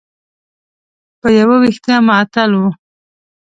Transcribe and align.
په 1.19 1.27
یو 1.37 1.49
وېښته 1.61 1.95
معطل 2.07 2.51
و. 2.59 2.61